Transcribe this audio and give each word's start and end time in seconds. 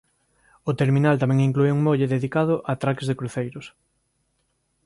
O 0.69 0.71
terminal 0.81 1.15
tamén 1.21 1.45
inclúe 1.47 1.69
un 1.77 1.81
molle 1.87 2.11
dedicado 2.15 2.55
a 2.59 2.61
atraque 2.75 3.07
de 3.09 3.17
cruceiros. 3.19 3.65